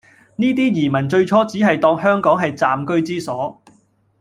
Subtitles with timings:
[0.37, 3.61] 呢啲移民最初只係當香港係暫居之所